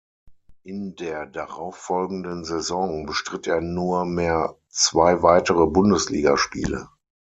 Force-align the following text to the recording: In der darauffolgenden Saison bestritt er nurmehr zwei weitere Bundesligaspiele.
In 0.63 0.95
der 0.95 1.27
darauffolgenden 1.27 2.43
Saison 2.43 3.05
bestritt 3.05 3.45
er 3.45 3.61
nurmehr 3.61 4.57
zwei 4.67 5.21
weitere 5.21 5.67
Bundesligaspiele. 5.67 6.89